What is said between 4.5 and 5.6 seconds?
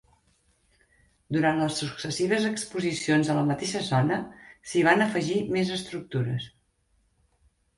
s'hi van afegir